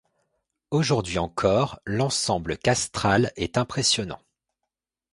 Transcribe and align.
Aujourd’hui 0.71 1.19
encore, 1.19 1.79
l’ensemble 1.85 2.57
castral 2.57 3.31
est 3.35 3.59
impressionnant. 3.59 4.19